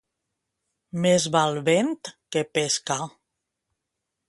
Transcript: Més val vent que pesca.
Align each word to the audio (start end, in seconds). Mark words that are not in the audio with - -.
Més 1.03 1.27
val 1.35 1.59
vent 1.67 1.93
que 2.37 2.43
pesca. 2.59 2.99